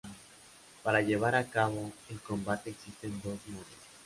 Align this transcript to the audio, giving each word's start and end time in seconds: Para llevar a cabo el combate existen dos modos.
Para 0.81 1.03
llevar 1.03 1.35
a 1.35 1.45
cabo 1.47 1.91
el 2.09 2.19
combate 2.21 2.71
existen 2.71 3.21
dos 3.21 3.37
modos. 3.49 3.67